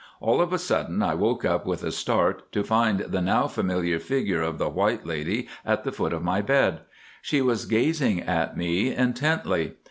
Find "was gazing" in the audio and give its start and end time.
7.39-8.21